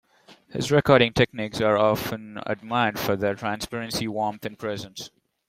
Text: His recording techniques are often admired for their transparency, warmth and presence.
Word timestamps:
His 0.51 0.71
recording 0.71 1.13
techniques 1.13 1.61
are 1.61 1.77
often 1.77 2.39
admired 2.47 2.97
for 2.97 3.15
their 3.15 3.35
transparency, 3.35 4.07
warmth 4.07 4.47
and 4.47 4.57
presence. 4.57 5.11